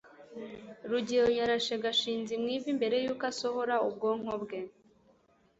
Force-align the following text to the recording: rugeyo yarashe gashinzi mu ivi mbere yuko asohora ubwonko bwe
rugeyo 0.89 1.27
yarashe 1.39 1.73
gashinzi 1.83 2.33
mu 2.41 2.47
ivi 2.55 2.69
mbere 2.77 2.95
yuko 3.03 3.23
asohora 3.31 3.75
ubwonko 3.87 4.33
bwe 4.43 4.59